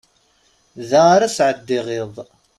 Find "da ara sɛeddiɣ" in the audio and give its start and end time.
0.89-1.85